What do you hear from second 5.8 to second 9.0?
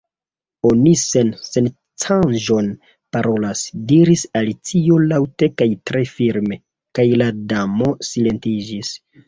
tre firme; kaj la Damo silentiĝis!